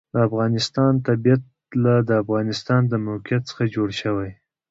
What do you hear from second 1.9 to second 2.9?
د افغانستان